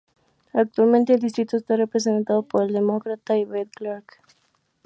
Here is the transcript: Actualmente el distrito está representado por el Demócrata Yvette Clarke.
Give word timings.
Actualmente 0.53 1.13
el 1.13 1.19
distrito 1.19 1.57
está 1.57 1.75
representado 1.75 2.41
por 2.41 2.63
el 2.63 2.73
Demócrata 2.73 3.37
Yvette 3.37 3.69
Clarke. 3.69 4.17